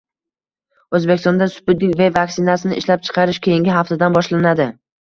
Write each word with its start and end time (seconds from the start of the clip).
O‘zbekistonda 0.99 1.49
“Sputnik 1.57 1.95
V” 2.01 2.09
vaksinasini 2.17 2.81
ishlab 2.83 3.07
chiqarish 3.11 3.45
keyingi 3.49 3.79
haftadan 3.81 4.19
boshlanadi 4.21 4.73